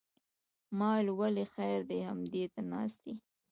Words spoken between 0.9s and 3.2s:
ویل ولې خیر دی همدې ته ناست یې.